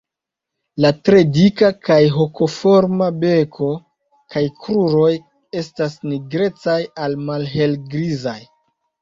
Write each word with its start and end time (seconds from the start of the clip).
La 0.83 0.89
tre 1.09 1.17
dika 1.33 1.67
kaj 1.87 1.97
hokoforma 2.15 3.09
beko 3.25 3.67
kaj 4.37 4.43
kruroj 4.65 5.13
estas 5.63 5.99
nigrecaj 6.09 6.81
al 7.05 7.21
malhelgrizaj. 7.31 8.37